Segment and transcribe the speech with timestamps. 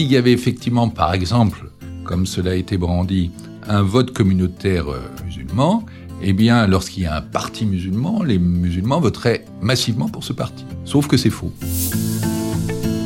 [0.00, 1.66] s'il y avait effectivement, par exemple,
[2.04, 3.30] comme cela a été brandi,
[3.68, 5.84] un vote communautaire euh, musulman,
[6.22, 10.64] eh bien, lorsqu'il y a un parti musulman, les musulmans voteraient massivement pour ce parti.
[10.86, 11.52] Sauf que c'est faux.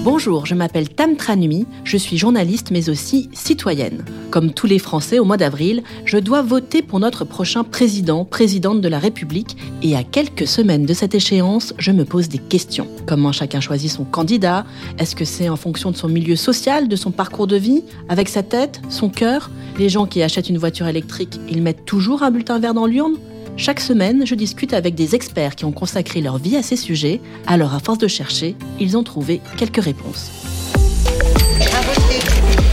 [0.05, 4.05] Bonjour, je m'appelle Tam Tranui, je suis journaliste mais aussi citoyenne.
[4.31, 8.83] Comme tous les Français au mois d'avril, je dois voter pour notre prochain président, présidente
[8.83, 12.87] de la République et à quelques semaines de cette échéance, je me pose des questions.
[13.07, 14.67] Comment chacun choisit son candidat?
[14.99, 18.29] Est-ce que c'est en fonction de son milieu social, de son parcours de vie, avec
[18.29, 19.51] sa tête, son cœur?
[19.79, 23.15] Les gens qui achètent une voiture électrique, ils mettent toujours un bulletin vert dans l'urne?
[23.57, 27.21] Chaque semaine, je discute avec des experts qui ont consacré leur vie à ces sujets.
[27.47, 30.31] Alors, à force de chercher, ils ont trouvé quelques réponses.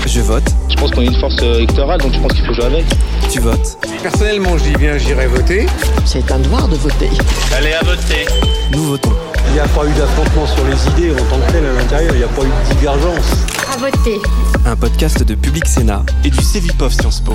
[0.08, 0.44] Je vote.
[0.70, 2.86] Je pense qu'on est une force électorale, donc je pense qu'il faut jouer avec.
[3.32, 3.78] Tu votes.
[4.02, 5.68] Personnellement, je dis bien, j'irai voter.
[6.06, 7.10] C'est un devoir de voter.
[7.56, 8.26] Allez à voter.
[8.72, 9.14] Nous votons.
[9.48, 12.14] Il n'y a pas eu d'affrontement sur les idées en tant que tel à l'intérieur,
[12.16, 13.32] il n'y a pas eu de divergence.
[13.72, 14.20] À voter.
[14.66, 17.34] Un podcast de Public Sénat et du Cevipof Sciences Po.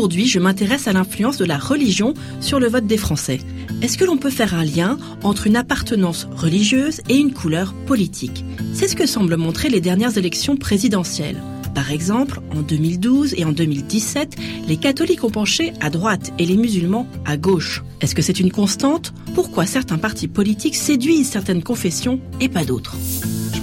[0.00, 3.38] Aujourd'hui, je m'intéresse à l'influence de la religion sur le vote des Français.
[3.82, 8.42] Est-ce que l'on peut faire un lien entre une appartenance religieuse et une couleur politique?
[8.72, 11.42] C'est ce que semblent montrer les dernières élections présidentielles.
[11.74, 16.56] Par exemple, en 2012 et en 2017, les catholiques ont penché à droite et les
[16.56, 17.82] musulmans à gauche.
[18.00, 19.12] Est-ce que c'est une constante?
[19.34, 22.96] Pourquoi certains partis politiques séduisent certaines confessions et pas d'autres?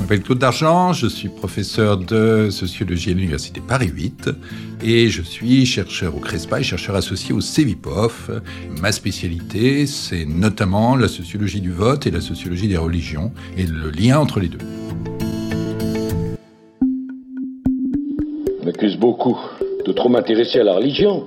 [0.08, 4.30] M'appelle Claude Dargent, je suis professeur de sociologie à l'Université Paris 8
[4.82, 8.32] et je suis chercheur au CRESPA et chercheur associé au CEVIPOF.
[8.82, 13.90] Ma spécialité, c'est notamment la sociologie du vote et la sociologie des religions et le
[13.90, 14.60] lien entre les deux.
[18.62, 19.38] On m'accuse beaucoup
[19.86, 21.26] de trop m'intéresser à la religion,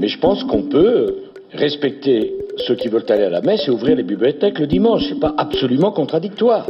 [0.00, 1.14] mais je pense qu'on peut
[1.52, 2.32] respecter
[2.66, 5.02] ceux qui veulent aller à la messe et ouvrir les bibliothèques le dimanche.
[5.08, 6.66] C'est pas absolument contradictoire.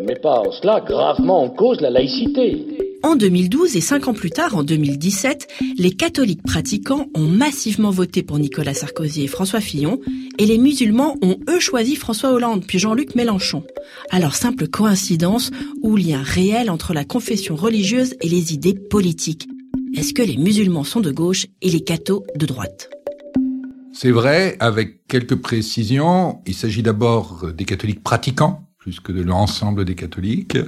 [0.00, 2.66] Je ne mets pas en cela gravement en cause la laïcité.
[3.02, 5.46] En 2012 et cinq ans plus tard, en 2017,
[5.76, 10.00] les catholiques pratiquants ont massivement voté pour Nicolas Sarkozy et François Fillon,
[10.38, 13.62] et les musulmans ont eux choisi François Hollande puis Jean-Luc Mélenchon.
[14.10, 15.50] Alors simple coïncidence
[15.82, 19.48] ou lien réel entre la confession religieuse et les idées politiques
[19.94, 22.88] Est-ce que les musulmans sont de gauche et les cathos de droite?
[23.92, 26.40] C'est vrai, avec quelques précisions.
[26.46, 30.58] Il s'agit d'abord des catholiques pratiquants, plus que de l'ensemble des catholiques.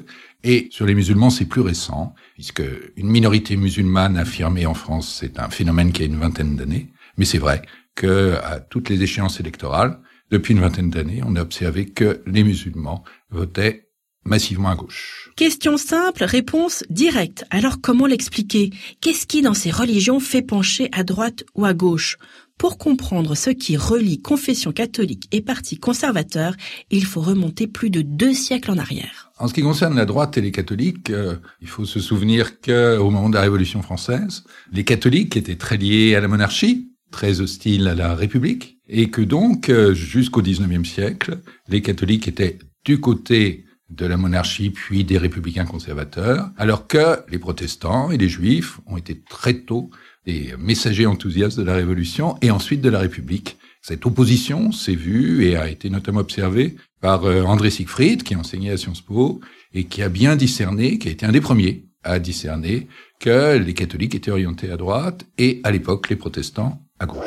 [0.44, 2.62] Et sur les musulmans, c'est plus récent, puisque
[2.96, 6.92] une minorité musulmane affirmée en France, c'est un phénomène qui a une vingtaine d'années.
[7.16, 7.62] Mais c'est vrai
[7.94, 9.98] que à toutes les échéances électorales,
[10.30, 13.88] depuis une vingtaine d'années, on a observé que les musulmans votaient
[14.24, 15.30] massivement à gauche.
[15.36, 17.44] Question simple, réponse directe.
[17.50, 18.70] Alors comment l'expliquer?
[19.00, 22.18] Qu'est-ce qui dans ces religions fait pencher à droite ou à gauche?
[22.62, 26.54] Pour comprendre ce qui relie confession catholique et parti conservateur,
[26.92, 29.32] il faut remonter plus de deux siècles en arrière.
[29.40, 33.10] En ce qui concerne la droite et les catholiques, euh, il faut se souvenir qu'au
[33.10, 37.88] moment de la Révolution française, les catholiques étaient très liés à la monarchie, très hostiles
[37.88, 43.64] à la République, et que donc, euh, jusqu'au XIXe siècle, les catholiques étaient du côté
[43.96, 48.96] de la monarchie puis des républicains conservateurs, alors que les protestants et les juifs ont
[48.96, 49.90] été très tôt
[50.26, 53.58] des messagers enthousiastes de la Révolution et ensuite de la République.
[53.80, 58.70] Cette opposition s'est vue et a été notamment observée par euh, André Siegfried, qui enseignait
[58.70, 59.40] à Sciences Po
[59.74, 62.86] et qui a bien discerné, qui a été un des premiers à discerner
[63.20, 67.26] que les catholiques étaient orientés à droite et à l'époque les protestants à gauche.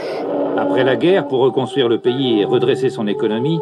[0.57, 3.59] Après la guerre, pour reconstruire le pays et redresser son économie,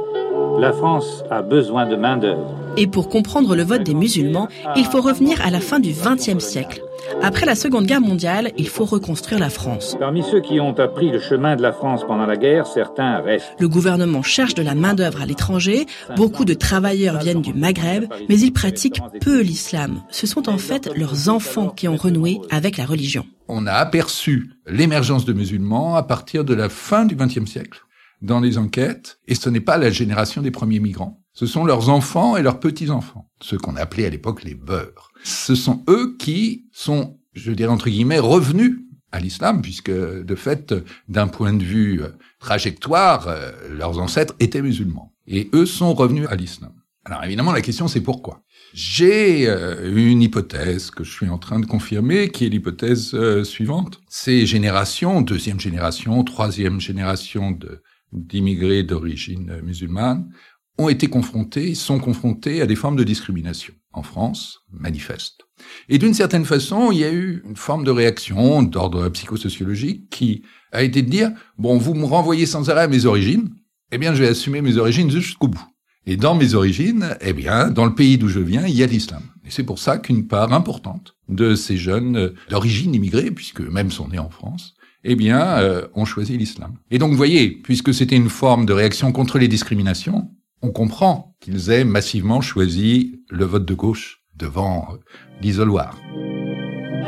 [0.60, 2.56] la France a besoin de main-d'œuvre.
[2.78, 6.44] Et pour comprendre le vote des musulmans, il faut revenir à la fin du XXe
[6.44, 6.82] siècle.
[7.22, 9.96] Après la Seconde Guerre mondiale, il faut reconstruire la France.
[10.00, 13.54] Parmi ceux qui ont appris le chemin de la France pendant la guerre, certains restent.
[13.60, 15.86] Le gouvernement cherche de la main-d'œuvre à l'étranger.
[16.16, 20.02] Beaucoup de travailleurs viennent du Maghreb, mais ils pratiquent peu l'islam.
[20.10, 23.26] Ce sont en fait leurs enfants qui ont renoué avec la religion.
[23.48, 27.83] On a aperçu l'émergence de musulmans à partir de la fin du XXe siècle
[28.24, 31.22] dans les enquêtes, et ce n'est pas la génération des premiers migrants.
[31.34, 35.12] Ce sont leurs enfants et leurs petits-enfants, ceux qu'on appelait à l'époque les beurs.
[35.24, 38.80] Ce sont eux qui sont, je dirais entre guillemets, revenus
[39.12, 40.74] à l'islam, puisque de fait,
[41.08, 42.10] d'un point de vue euh,
[42.40, 45.14] trajectoire, euh, leurs ancêtres étaient musulmans.
[45.28, 46.72] Et eux sont revenus à l'islam.
[47.06, 48.42] Alors évidemment, la question c'est pourquoi?
[48.74, 54.00] J'ai euh, une hypothèse que je suis en train de confirmer, qui est l'hypothèse suivante.
[54.08, 57.84] Ces générations, deuxième génération, troisième génération de
[58.14, 60.30] d'immigrés d'origine musulmane
[60.78, 65.42] ont été confrontés, sont confrontés à des formes de discrimination en France, manifeste.
[65.88, 70.44] Et d'une certaine façon, il y a eu une forme de réaction d'ordre psychosociologique qui
[70.72, 73.54] a été de dire, bon, vous me renvoyez sans arrêt à mes origines,
[73.92, 75.64] eh bien, je vais assumer mes origines jusqu'au bout.
[76.06, 78.88] Et dans mes origines, eh bien, dans le pays d'où je viens, il y a
[78.88, 79.22] l'islam.
[79.46, 84.10] Et c'est pour ça qu'une part importante de ces jeunes d'origine immigrée, puisque même sont
[84.10, 86.74] nés en France, eh bien, euh, ont choisi l'islam.
[86.92, 90.30] Et donc, vous voyez, puisque c'était une forme de réaction contre les discriminations,
[90.62, 94.98] on comprend qu'ils aient massivement choisi le vote de gauche devant euh,
[95.42, 95.98] l'isoloir.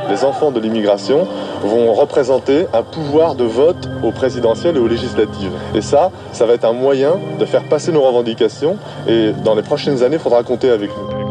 [0.09, 1.25] Les enfants de l'immigration
[1.63, 5.53] vont représenter un pouvoir de vote au présidentiel et aux législatives.
[5.73, 8.77] Et ça, ça va être un moyen de faire passer nos revendications
[9.07, 11.25] et dans les prochaines années, il faudra compter avec nous.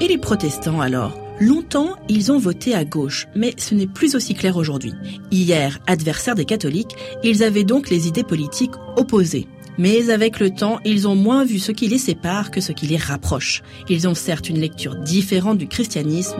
[0.00, 1.21] Et les protestants alors?
[1.40, 4.92] Longtemps, ils ont voté à gauche, mais ce n'est plus aussi clair aujourd'hui.
[5.30, 6.94] Hier, adversaires des catholiques,
[7.24, 9.48] ils avaient donc les idées politiques opposées.
[9.78, 12.86] Mais avec le temps, ils ont moins vu ce qui les sépare que ce qui
[12.86, 13.62] les rapproche.
[13.88, 16.38] Ils ont certes une lecture différente du christianisme,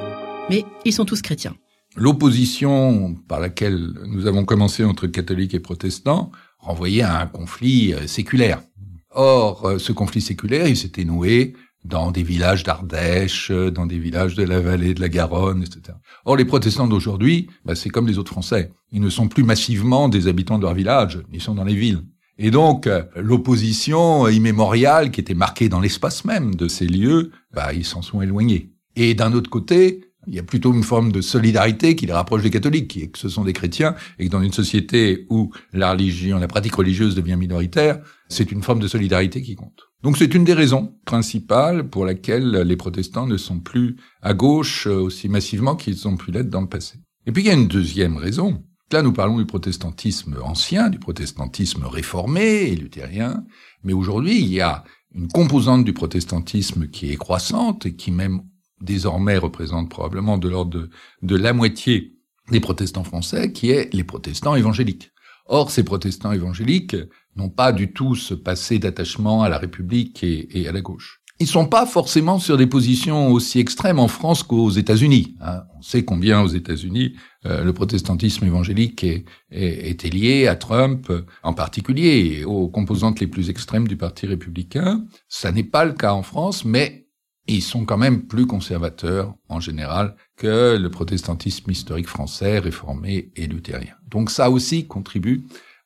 [0.51, 1.57] mais ils sont tous chrétiens.
[1.97, 8.07] L'opposition par laquelle nous avons commencé entre catholiques et protestants renvoyait à un conflit euh,
[8.07, 8.63] séculaire.
[9.11, 11.55] Or, euh, ce conflit séculaire, il s'était noué
[11.85, 15.97] dans des villages d'Ardèche, euh, dans des villages de la vallée de la Garonne, etc.
[16.25, 18.71] Or, les protestants d'aujourd'hui, bah, c'est comme les autres Français.
[18.93, 22.03] Ils ne sont plus massivement des habitants de leur village, ils sont dans les villes.
[22.39, 27.73] Et donc, euh, l'opposition immémoriale qui était marquée dans l'espace même de ces lieux, bah,
[27.73, 28.71] ils s'en sont éloignés.
[28.97, 32.43] Et d'un autre côté, il y a plutôt une forme de solidarité qui les rapproche
[32.43, 35.53] des catholiques, qui est que ce sont des chrétiens, et que dans une société où
[35.73, 39.92] la religion, la pratique religieuse devient minoritaire, c'est une forme de solidarité qui compte.
[40.03, 44.87] Donc c'est une des raisons principales pour laquelle les protestants ne sont plus à gauche
[44.87, 46.99] aussi massivement qu'ils ont pu l'être dans le passé.
[47.27, 48.65] Et puis il y a une deuxième raison.
[48.91, 53.43] Là, nous parlons du protestantisme ancien, du protestantisme réformé et luthérien,
[53.85, 54.85] mais aujourd'hui, il y a
[55.15, 58.43] une composante du protestantisme qui est croissante et qui même
[58.83, 60.89] désormais représente probablement de l'ordre
[61.23, 62.19] de la moitié
[62.51, 65.11] des protestants français, qui est les protestants évangéliques.
[65.47, 66.97] Or, ces protestants évangéliques
[67.37, 71.21] n'ont pas du tout ce passé d'attachement à la République et, à la gauche.
[71.41, 75.35] Ils sont pas forcément sur des positions aussi extrêmes en France qu'aux États-Unis.
[75.41, 75.63] Hein.
[75.77, 77.15] On sait combien aux États-Unis
[77.47, 81.11] euh, le protestantisme évangélique est, est, lié à Trump,
[81.43, 85.05] en particulier aux composantes les plus extrêmes du Parti républicain.
[85.27, 87.03] Ça n'est pas le cas en France, mais
[87.49, 93.47] ils sont quand même plus conservateurs en général que le protestantisme historique français, réformé et
[93.47, 93.95] luthérien.
[94.09, 95.45] Donc ça aussi contribue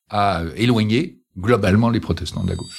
[0.08, 2.78] à éloigner globalement les protestants de la gauche.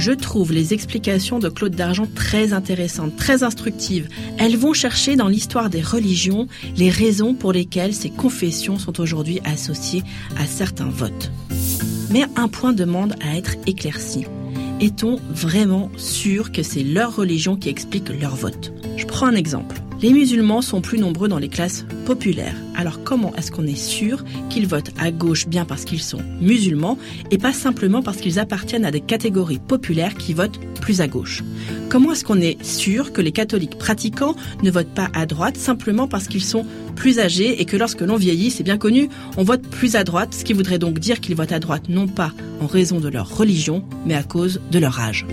[0.00, 4.08] Je trouve les explications de Claude Dargent très intéressantes, très instructives.
[4.38, 9.40] Elles vont chercher dans l'histoire des religions les raisons pour lesquelles ces confessions sont aujourd'hui
[9.44, 10.02] associées
[10.38, 11.30] à certains votes.
[12.10, 14.24] Mais un point demande à être éclairci.
[14.80, 18.72] Est-on vraiment sûr que c'est leur religion qui explique leur vote?
[18.96, 19.76] Je prends un exemple.
[20.02, 22.56] Les musulmans sont plus nombreux dans les classes populaires.
[22.74, 26.96] Alors comment est-ce qu'on est sûr qu'ils votent à gauche bien parce qu'ils sont musulmans
[27.30, 31.44] et pas simplement parce qu'ils appartiennent à des catégories populaires qui votent plus à gauche?
[31.90, 36.08] Comment est-ce qu'on est sûr que les catholiques pratiquants ne votent pas à droite simplement
[36.08, 36.64] parce qu'ils sont
[36.96, 40.32] plus âgés et que lorsque l'on vieillit, c'est bien connu, on vote plus à droite,
[40.32, 42.32] ce qui voudrait donc dire qu'ils votent à droite non pas
[42.62, 45.26] en raison de leur religion, mais à cause de leur âge?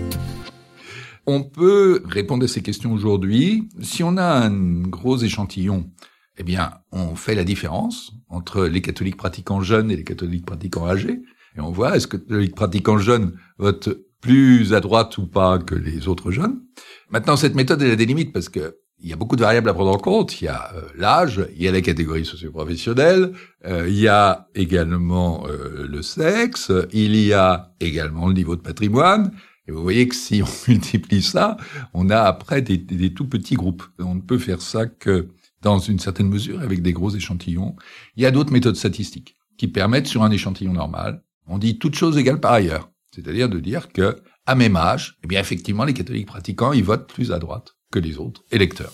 [1.28, 3.68] On peut répondre à ces questions aujourd'hui.
[3.82, 5.90] Si on a un gros échantillon,
[6.38, 10.86] eh bien, on fait la différence entre les catholiques pratiquants jeunes et les catholiques pratiquants
[10.86, 11.20] âgés.
[11.54, 13.90] Et on voit, est-ce que les catholiques pratiquants jeunes votent
[14.22, 16.62] plus à droite ou pas que les autres jeunes?
[17.10, 19.68] Maintenant, cette méthode, elle a des limites parce que il y a beaucoup de variables
[19.68, 20.40] à prendre en compte.
[20.40, 23.32] Il y a euh, l'âge, il y a la catégorie socio-professionnelle,
[23.64, 28.60] euh, il y a également euh, le sexe, il y a également le niveau de
[28.60, 29.30] patrimoine,
[29.68, 31.56] et vous voyez que si on multiplie ça,
[31.94, 33.84] on a après des, tout petits groupes.
[33.98, 35.28] On ne peut faire ça que
[35.62, 37.76] dans une certaine mesure avec des gros échantillons.
[38.16, 41.96] Il y a d'autres méthodes statistiques qui permettent sur un échantillon normal, on dit toute
[41.96, 42.90] chose égale par ailleurs.
[43.14, 47.12] C'est-à-dire de dire que, à même âge, eh bien, effectivement, les catholiques pratiquants, ils votent
[47.12, 48.92] plus à droite que les autres électeurs.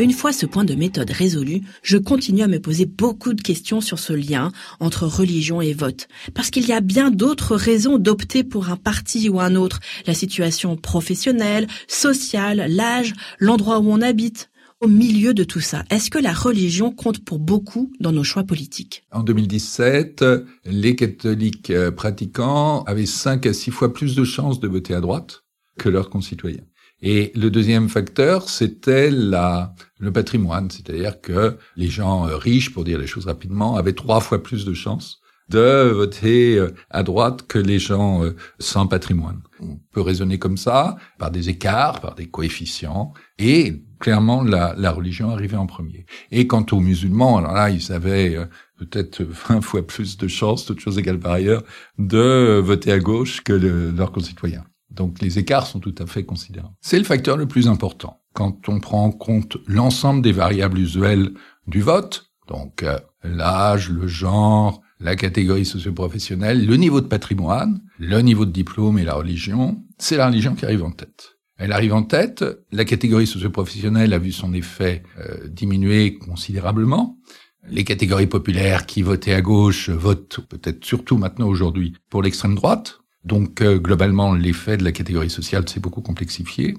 [0.00, 3.80] Une fois ce point de méthode résolu, je continue à me poser beaucoup de questions
[3.80, 6.06] sur ce lien entre religion et vote.
[6.34, 9.80] Parce qu'il y a bien d'autres raisons d'opter pour un parti ou un autre.
[10.06, 14.50] La situation professionnelle, sociale, l'âge, l'endroit où on habite.
[14.80, 18.44] Au milieu de tout ça, est-ce que la religion compte pour beaucoup dans nos choix
[18.44, 19.02] politiques?
[19.10, 20.24] En 2017,
[20.64, 25.00] les catholiques euh, pratiquants avaient 5 à 6 fois plus de chances de voter à
[25.00, 25.42] droite
[25.76, 26.62] que leurs concitoyens.
[27.00, 32.84] Et le deuxième facteur, c'était la, le patrimoine, c'est-à-dire que les gens euh, riches, pour
[32.84, 37.46] dire les choses rapidement, avaient trois fois plus de chances de voter euh, à droite
[37.46, 39.40] que les gens euh, sans patrimoine.
[39.60, 44.90] On peut raisonner comme ça, par des écarts, par des coefficients, et clairement la, la
[44.90, 46.04] religion arrivait en premier.
[46.32, 48.36] Et quant aux musulmans, alors là, ils avaient
[48.76, 51.62] peut-être 20 fois plus de chances, toutes choses égales par ailleurs,
[51.98, 54.64] de voter à gauche que leurs concitoyens.
[54.98, 56.74] Donc les écarts sont tout à fait considérables.
[56.80, 58.20] C'est le facteur le plus important.
[58.34, 61.30] Quand on prend en compte l'ensemble des variables usuelles
[61.68, 62.84] du vote, donc
[63.22, 69.04] l'âge, le genre, la catégorie socioprofessionnelle, le niveau de patrimoine, le niveau de diplôme et
[69.04, 71.36] la religion, c'est la religion qui arrive en tête.
[71.58, 77.18] Elle arrive en tête, la catégorie socioprofessionnelle a vu son effet euh, diminuer considérablement.
[77.70, 82.97] Les catégories populaires qui votaient à gauche votent peut-être surtout maintenant aujourd'hui pour l'extrême droite.
[83.24, 86.76] Donc euh, globalement, l'effet de la catégorie sociale s'est beaucoup complexifié.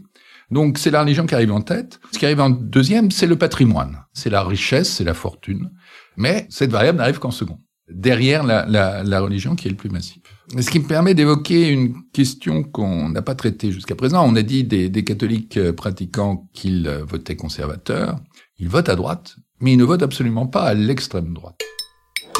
[0.51, 1.99] Donc c'est la religion qui arrive en tête.
[2.11, 4.03] Ce qui arrive en deuxième, c'est le patrimoine.
[4.13, 5.69] C'est la richesse, c'est la fortune.
[6.17, 9.89] Mais cette variable n'arrive qu'en second derrière la, la, la, religion qui est le plus
[9.89, 10.21] massif.
[10.59, 14.25] Ce qui me permet d'évoquer une question qu'on n'a pas traitée jusqu'à présent.
[14.27, 18.19] On a dit des, des catholiques euh, pratiquants qu'ils euh, votaient conservateurs.
[18.57, 21.59] Ils votent à droite, mais ils ne votent absolument pas à l'extrême droite.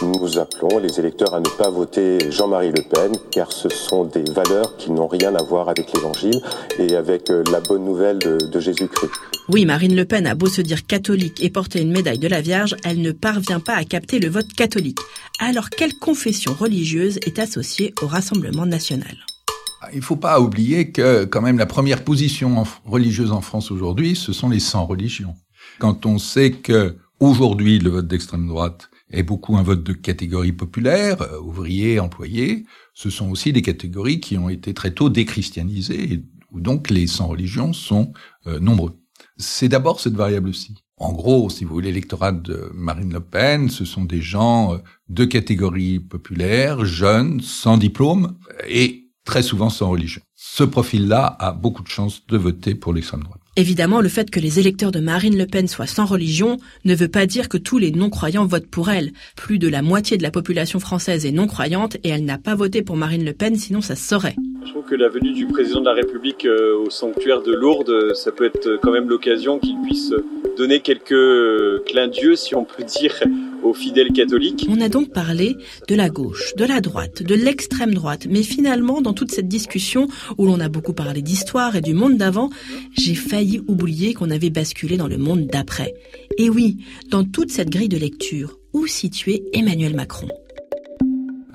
[0.02, 4.24] Nous appelons les électeurs à ne pas voter Jean-Marie Le Pen, car ce sont des
[4.32, 6.42] valeurs qui n'ont rien à voir avec l'Évangile
[6.78, 9.12] et avec euh, la bonne nouvelle de, de Jésus-Christ.
[9.50, 12.40] Oui, Marine Le Pen a beau se dire catholique et porter une médaille de la
[12.40, 15.00] Vierge, elle ne parvient pas à capter le vote catholique.
[15.38, 19.18] Alors quelle confession religieuse est associée au Rassemblement national?
[19.92, 24.16] Il ne faut pas oublier que quand même la première position religieuse en France aujourd'hui,
[24.16, 25.36] ce sont les 100 religions.
[25.80, 30.52] Quand on sait que aujourd'hui le vote d'extrême droite est beaucoup un vote de catégorie
[30.52, 32.66] populaire, euh, ouvriers, employés.
[32.94, 37.28] Ce sont aussi des catégories qui ont été très tôt déchristianisées, où donc les sans
[37.28, 38.14] religions sont
[38.48, 39.00] euh, nombreux.
[39.38, 40.76] C'est d'abord cette variable-ci.
[40.98, 44.78] En gros, si vous voulez, l'électorat de Marine Le Pen, ce sont des gens euh,
[45.08, 48.38] de catégorie populaire, jeunes, sans diplôme,
[48.68, 50.22] et très souvent sans religion.
[50.36, 53.39] Ce profil-là a beaucoup de chances de voter pour l'extrême droite.
[53.60, 57.10] Évidemment, le fait que les électeurs de Marine Le Pen soient sans religion ne veut
[57.10, 59.12] pas dire que tous les non-croyants votent pour elle.
[59.36, 62.84] Plus de la moitié de la population française est non-croyante et elle n'a pas voté
[62.84, 64.38] pour Marine Le Pen, sinon ça se saurait.
[64.66, 68.14] Je trouve que la venue du président de la République euh, au sanctuaire de Lourdes,
[68.14, 70.14] ça peut être quand même l'occasion qu'il puisse
[70.58, 73.16] donner quelques clins d'yeux, si on peut dire,
[73.64, 74.68] aux fidèles catholiques.
[74.70, 75.56] On a donc parlé
[75.88, 80.08] de la gauche, de la droite, de l'extrême droite, mais finalement, dans toute cette discussion
[80.38, 82.50] où l'on a beaucoup parlé d'histoire et du monde d'avant,
[82.98, 85.94] j'ai failli oublier qu'on avait basculé dans le monde d'après.
[86.38, 86.78] Et oui,
[87.10, 90.28] dans toute cette grille de lecture, où situer Emmanuel Macron?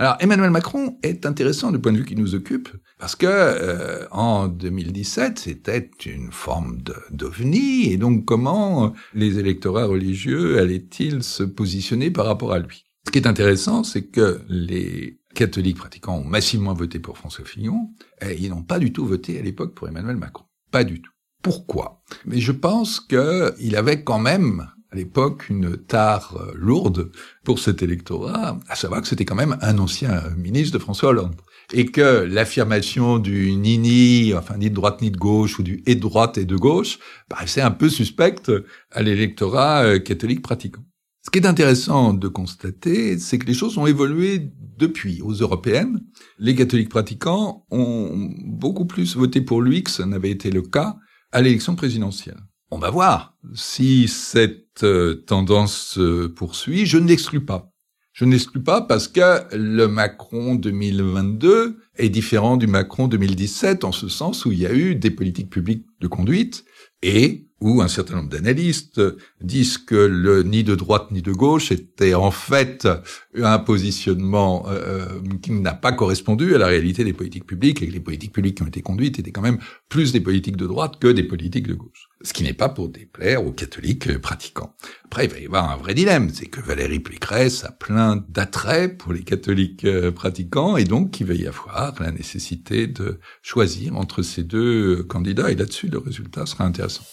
[0.05, 2.69] Alors Emmanuel Macron est intéressant du point de vue qui nous occupe
[2.99, 6.77] parce que euh, en 2017 c'était une forme
[7.11, 12.85] d'ovni et donc comment les électorats religieux allaient-ils se positionner par rapport à lui?
[13.07, 17.89] Ce qui est intéressant c'est que les catholiques pratiquants ont massivement voté pour François Fillon
[18.21, 21.13] et ils n'ont pas du tout voté à l'époque pour Emmanuel Macron, pas du tout.
[21.43, 22.03] Pourquoi?
[22.27, 27.11] Mais je pense qu'il avait quand même à l'époque une tare euh, lourde
[27.43, 31.35] pour cet électorat, à savoir que c'était quand même un ancien ministre de François Hollande.
[31.73, 35.97] Et que l'affirmation du ni-ni, enfin ni de droite ni de gauche, ou du et
[35.97, 36.99] de droite et de gauche,
[37.29, 38.53] paraissait un peu suspecte
[38.93, 40.85] à l'électorat euh, catholique pratiquant.
[41.25, 45.23] Ce qui est intéressant de constater, c'est que les choses ont évolué depuis.
[45.23, 46.01] Aux européennes,
[46.39, 50.97] les catholiques pratiquants ont beaucoup plus voté pour lui que ça n'avait été le cas
[51.33, 52.41] à l'élection présidentielle.
[52.75, 56.87] On va voir si cette euh, tendance se poursuit.
[56.87, 57.71] Je ne pas.
[58.13, 63.93] Je ne l'exclus pas parce que le Macron 2022 est différent du Macron 2017 en
[63.93, 66.65] ce sens où il y a eu des politiques publiques de conduite
[67.01, 69.01] et où un certain nombre d'analystes
[69.41, 72.87] disent que le ni de droite ni de gauche était en fait
[73.35, 75.07] un positionnement euh, euh,
[75.41, 78.59] qui n'a pas correspondu à la réalité des politiques publiques et que les politiques publiques
[78.59, 81.67] qui ont été conduites étaient quand même plus des politiques de droite que des politiques
[81.67, 82.11] de gauche.
[82.21, 84.75] Ce qui n'est pas pour déplaire aux catholiques pratiquants.
[85.07, 88.99] Après, il va y avoir un vrai dilemme, c'est que Valérie Pécresse a plein d'attraits
[88.99, 93.97] pour les catholiques euh, pratiquants et donc il va y avoir la nécessité de choisir
[93.97, 97.05] entre ces deux candidats et là-dessus le résultat sera intéressant.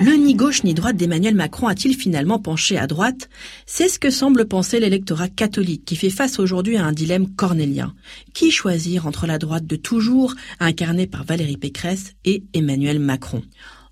[0.00, 3.28] Le ni gauche ni droite d'Emmanuel Macron a-t-il finalement penché à droite?
[3.66, 7.94] C'est ce que semble penser l'électorat catholique qui fait face aujourd'hui à un dilemme cornélien.
[8.34, 13.42] Qui choisir entre la droite de toujours, incarnée par Valérie Pécresse, et Emmanuel Macron?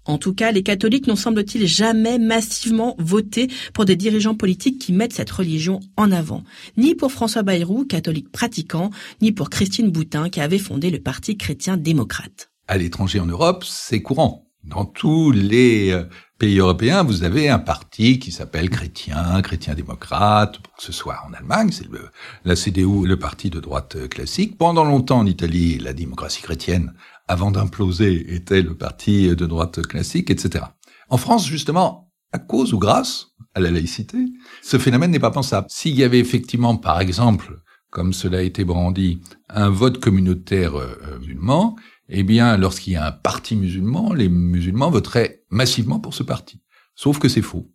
[0.07, 4.93] En tout cas, les catholiques n'ont semble-t-il jamais massivement voté pour des dirigeants politiques qui
[4.93, 6.43] mettent cette religion en avant.
[6.77, 8.91] Ni pour François Bayrou, catholique pratiquant,
[9.21, 12.51] ni pour Christine Boutin, qui avait fondé le Parti chrétien démocrate.
[12.67, 16.05] À l'étranger en Europe, c'est courant Dans tous les euh,
[16.39, 21.71] pays européens, vous avez un parti qui s'appelle chrétien, chrétien-démocrate, que ce soit en Allemagne,
[21.73, 22.11] c'est le,
[22.45, 24.59] la CDU, le parti de droite euh, classique.
[24.59, 26.93] Pendant longtemps en Italie, la démocratie chrétienne,
[27.27, 30.65] avant d'imploser, était le parti de droite classique, etc.
[31.09, 34.19] En France, justement, à cause ou grâce à la laïcité,
[34.63, 35.67] ce phénomène n'est pas pensable.
[35.71, 41.19] S'il y avait effectivement, par exemple, comme cela a été brandi, un vote communautaire euh,
[41.21, 41.77] musulman,
[42.11, 46.61] eh bien, lorsqu'il y a un parti musulman, les musulmans voteraient massivement pour ce parti.
[46.95, 47.71] Sauf que c'est faux.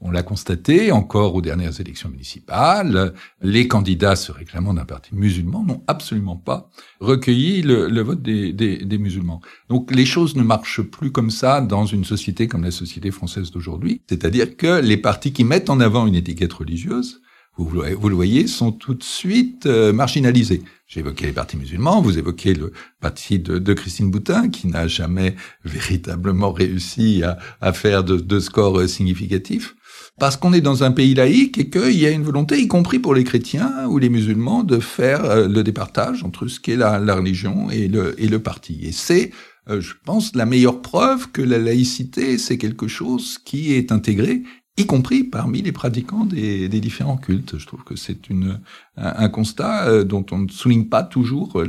[0.00, 3.14] On l'a constaté encore aux dernières élections municipales.
[3.42, 8.98] Les candidats se réclamant d'un parti musulman n'ont absolument pas recueilli le, vote des, des,
[8.98, 9.40] musulmans.
[9.68, 13.50] Donc les choses ne marchent plus comme ça dans une société comme la société française
[13.50, 14.02] d'aujourd'hui.
[14.08, 17.20] C'est-à-dire que les partis qui mettent en avant une étiquette religieuse
[17.58, 20.62] vous, le voyez, sont tout de suite euh, marginalisés.
[20.86, 25.34] J'ai évoqué les partis musulmans, vous évoquez le parti de, Christine Boutin, qui n'a jamais
[25.64, 27.22] véritablement réussi
[27.60, 29.74] à, faire de, scores euh, significatifs.
[30.20, 33.00] Parce qu'on est dans un pays laïque et qu'il y a une volonté, y compris
[33.00, 37.00] pour les chrétiens ou les musulmans, de faire euh, le départage entre ce qu'est la,
[37.00, 38.78] la, religion et le, et le parti.
[38.82, 39.32] Et c'est,
[39.68, 44.44] je pense, la meilleure preuve que la laïcité, c'est quelque chose qui est intégré
[44.78, 47.58] y compris parmi les pratiquants des, des différents cultes.
[47.58, 48.60] Je trouve que c'est une
[48.96, 51.60] un, constat euh, dont on ne souligne pas toujours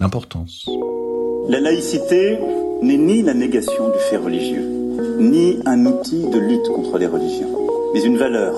[0.00, 0.66] l'importance.
[1.48, 2.38] La laïcité
[2.82, 4.64] n'est ni la négation du fait religieux,
[5.18, 7.56] ni un outil de lutte contre les religions,
[7.92, 8.54] mais une valeur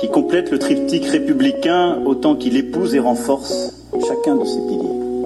[0.00, 3.72] qui complète le triptyque républicain autant qu'il épouse et renforce
[4.06, 5.24] chacun de ses piliers.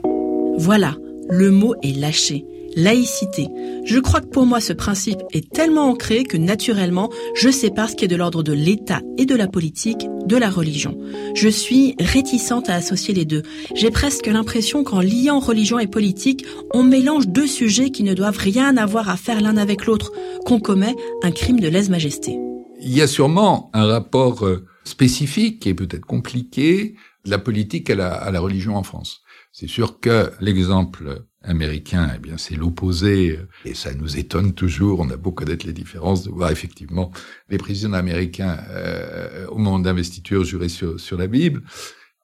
[0.59, 0.95] Voilà,
[1.28, 2.45] le mot est lâché
[2.78, 3.49] laïcité.
[3.85, 7.97] Je crois que pour moi ce principe est tellement ancré que naturellement je sépare ce
[7.97, 10.97] qui est de l'ordre de l'État et de la politique de la religion.
[11.35, 13.42] Je suis réticente à associer les deux.
[13.75, 18.38] J'ai presque l'impression qu'en liant religion et politique, on mélange deux sujets qui ne doivent
[18.38, 20.12] rien avoir à faire l'un avec l'autre,
[20.47, 20.94] qu'on commet
[21.25, 22.38] un crime de lèse-majesté.
[22.80, 26.94] Il y a sûrement un rapport euh, spécifique et peut-être compliqué
[27.25, 29.23] de la politique à la, à la religion en France.
[29.50, 35.00] C'est sûr que l'exemple américain, eh bien, c'est l'opposé, et ça nous étonne toujours.
[35.00, 37.11] On a beau connaître les différences de voir effectivement
[37.49, 41.62] les présidents américains euh, au moment d'investiture jurer sur, sur la Bible.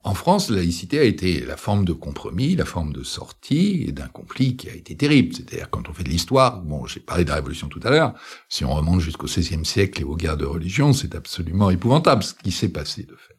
[0.07, 4.07] En France, la laïcité a été la forme de compromis, la forme de sortie d'un
[4.07, 5.35] conflit qui a été terrible.
[5.35, 8.13] C'est-à-dire, quand on fait de l'histoire, bon, j'ai parlé de la Révolution tout à l'heure,
[8.51, 12.35] si on remonte jusqu'au XVIe siècle et aux guerres de religion, c'est absolument épouvantable ce
[12.35, 13.35] qui s'est passé de fait.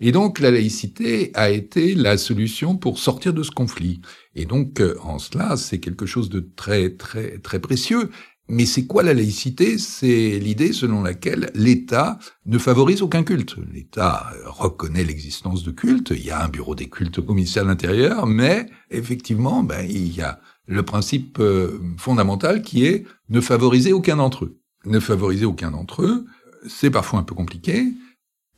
[0.00, 4.00] Et donc la laïcité a été la solution pour sortir de ce conflit.
[4.34, 8.10] Et donc euh, en cela, c'est quelque chose de très très très précieux.
[8.52, 9.78] Mais c'est quoi la laïcité?
[9.78, 13.54] C'est l'idée selon laquelle l'État ne favorise aucun culte.
[13.72, 17.62] L'État euh, reconnaît l'existence de cultes, il y a un bureau des cultes au ministère
[17.62, 23.40] de l'Intérieur, mais effectivement, ben, il y a le principe euh, fondamental qui est ne
[23.40, 24.58] favoriser aucun d'entre eux.
[24.84, 26.26] Ne favoriser aucun d'entre eux,
[26.66, 27.86] c'est parfois un peu compliqué,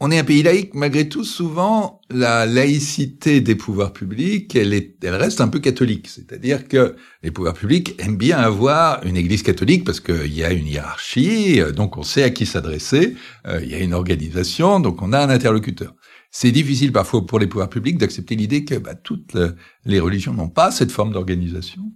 [0.04, 4.96] on est un pays laïque, malgré tout, souvent, la laïcité des pouvoirs publics, elle, est,
[5.04, 6.08] elle reste un peu catholique.
[6.08, 10.50] C'est-à-dire que les pouvoirs publics aiment bien avoir une église catholique parce qu'il y a
[10.50, 13.14] une hiérarchie, euh, donc on sait à qui s'adresser,
[13.46, 15.94] euh, il y a une organisation, donc on a un interlocuteur.
[16.32, 19.36] C'est difficile parfois pour les pouvoirs publics d'accepter l'idée que bah, toutes
[19.84, 21.92] les religions n'ont pas cette forme d'organisation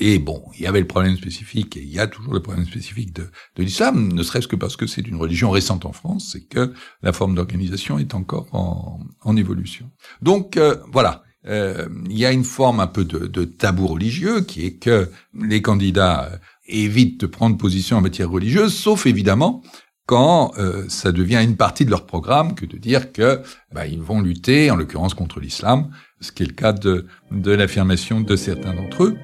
[0.00, 2.64] et bon, il y avait le problème spécifique, et il y a toujours le problème
[2.64, 6.46] spécifique de, l'islam, ne serait-ce que parce que c'est une religion récente en France, c'est
[6.46, 9.90] que la forme d'organisation est encore en, évolution.
[10.22, 14.64] Donc euh, voilà, euh, il y a une forme un peu de, tabou religieux qui
[14.64, 19.62] est que les candidats évitent de prendre position en matière religieuse, sauf évidemment
[20.06, 24.00] quand euh, ça devient une partie de leur programme que de dire que bah, ils
[24.00, 28.72] vont lutter, en l'occurrence contre l'islam, ce qui est le cas de l'affirmation de certains
[28.72, 29.18] d'entre eux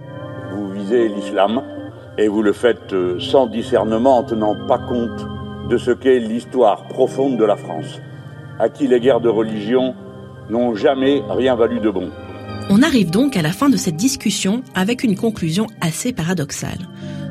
[0.90, 1.62] l'islam
[2.18, 5.27] et vous le faites euh, sans discernement en tenant pas compte
[5.68, 8.01] de ce qu'est l'histoire profonde de la France,
[8.59, 9.94] à qui les guerres de religion
[10.51, 12.11] n'ont jamais rien valu de bon.
[12.70, 16.79] On arrive donc à la fin de cette discussion avec une conclusion assez paradoxale.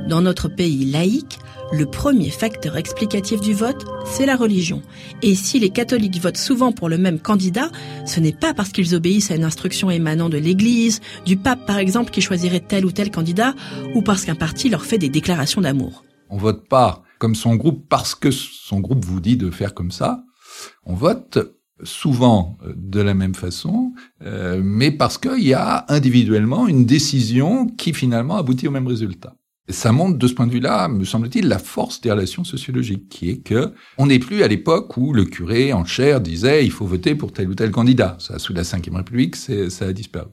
[0.07, 1.39] Dans notre pays laïque,
[1.73, 4.83] le premier facteur explicatif du vote, c'est la religion.
[5.23, 7.71] Et si les catholiques votent souvent pour le même candidat,
[8.05, 11.79] ce n'est pas parce qu'ils obéissent à une instruction émanant de l'Église, du pape par
[11.79, 13.55] exemple qui choisirait tel ou tel candidat,
[13.95, 16.03] ou parce qu'un parti leur fait des déclarations d'amour.
[16.29, 19.91] On vote pas comme son groupe parce que son groupe vous dit de faire comme
[19.91, 20.23] ça.
[20.86, 21.39] On vote
[21.81, 27.65] souvent euh, de la même façon, euh, mais parce qu'il y a individuellement une décision
[27.67, 29.36] qui finalement aboutit au même résultat.
[29.69, 33.30] Ça montre de ce point de vue-là, me semble-t-il, la force des relations sociologiques, qui
[33.30, 36.86] est que on n'est plus à l'époque où le curé en chair disait il faut
[36.86, 38.17] voter pour tel ou tel candidat.
[38.19, 40.32] Ça, sous la Ve République, ça a disparu.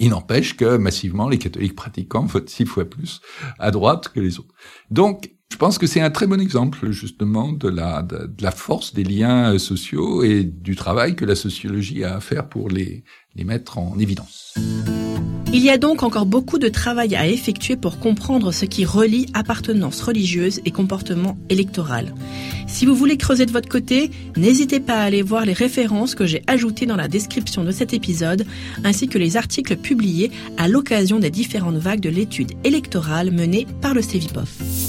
[0.00, 3.20] Il n'empêche que massivement, les catholiques pratiquants votent six fois plus
[3.60, 4.54] à droite que les autres.
[4.90, 9.56] Donc, je pense que c'est un très bon exemple justement de la, force des liens
[9.58, 13.04] sociaux et du travail que la sociologie a à faire pour les
[13.36, 14.54] mettre en évidence.
[15.54, 19.26] Il y a donc encore beaucoup de travail à effectuer pour comprendre ce qui relie
[19.34, 22.14] appartenance religieuse et comportement électoral.
[22.66, 26.24] Si vous voulez creuser de votre côté, n'hésitez pas à aller voir les références que
[26.24, 28.46] j'ai ajoutées dans la description de cet épisode,
[28.82, 33.92] ainsi que les articles publiés à l'occasion des différentes vagues de l'étude électorale menée par
[33.92, 34.81] le CEVIPOF.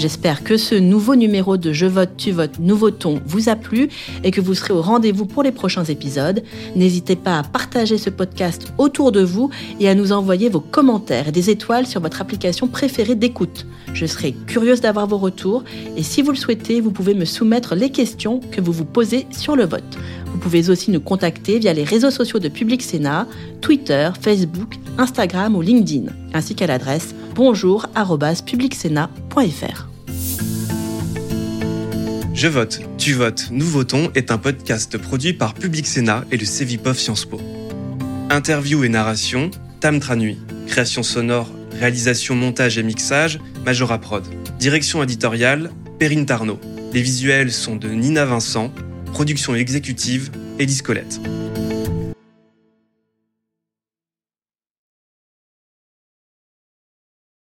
[0.00, 3.90] J'espère que ce nouveau numéro de Je vote, tu votes, nous votons vous a plu
[4.24, 6.42] et que vous serez au rendez-vous pour les prochains épisodes.
[6.74, 11.28] N'hésitez pas à partager ce podcast autour de vous et à nous envoyer vos commentaires
[11.28, 13.66] et des étoiles sur votre application préférée d'écoute.
[13.92, 15.64] Je serai curieuse d'avoir vos retours
[15.98, 19.26] et si vous le souhaitez, vous pouvez me soumettre les questions que vous vous posez
[19.30, 19.98] sur le vote.
[20.32, 23.26] Vous pouvez aussi nous contacter via les réseaux sociaux de Public Sénat,
[23.60, 29.89] Twitter, Facebook, Instagram ou LinkedIn, ainsi qu'à l'adresse bonjour@publicsénat.fr.
[32.40, 36.46] Je vote, tu votes, nous votons est un podcast produit par Public Sénat et le
[36.46, 37.38] Cevipof Sciences Po.
[38.30, 39.50] Interview et narration,
[39.80, 40.38] Tam Tranui.
[40.66, 44.24] Création sonore, réalisation, montage et mixage, Majora Prod.
[44.58, 46.58] Direction éditoriale, Perrine Tarnot.
[46.94, 48.72] Les visuels sont de Nina Vincent.
[49.12, 51.20] Production exécutive, Élise Colette.